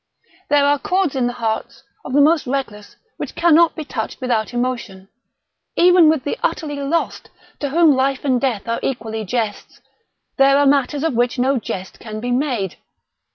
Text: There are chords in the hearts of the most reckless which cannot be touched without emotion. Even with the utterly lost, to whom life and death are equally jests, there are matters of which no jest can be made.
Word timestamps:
There 0.49 0.65
are 0.65 0.79
chords 0.79 1.15
in 1.15 1.27
the 1.27 1.33
hearts 1.33 1.83
of 2.03 2.13
the 2.13 2.21
most 2.21 2.47
reckless 2.47 2.95
which 3.17 3.35
cannot 3.35 3.75
be 3.75 3.85
touched 3.85 4.19
without 4.19 4.51
emotion. 4.51 5.09
Even 5.75 6.09
with 6.09 6.23
the 6.23 6.39
utterly 6.41 6.77
lost, 6.77 7.29
to 7.59 7.69
whom 7.69 7.95
life 7.95 8.25
and 8.25 8.41
death 8.41 8.67
are 8.67 8.79
equally 8.81 9.23
jests, 9.23 9.79
there 10.37 10.57
are 10.57 10.65
matters 10.65 11.03
of 11.03 11.13
which 11.13 11.37
no 11.37 11.59
jest 11.59 11.99
can 11.99 12.19
be 12.19 12.31
made. 12.31 12.77